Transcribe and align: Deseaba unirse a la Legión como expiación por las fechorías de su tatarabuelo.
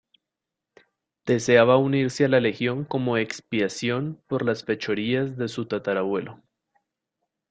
Deseaba 1.27 1.77
unirse 1.77 2.25
a 2.25 2.27
la 2.27 2.39
Legión 2.39 2.85
como 2.85 3.17
expiación 3.17 4.19
por 4.25 4.43
las 4.43 4.63
fechorías 4.63 5.37
de 5.37 5.47
su 5.47 5.67
tatarabuelo. 5.67 6.41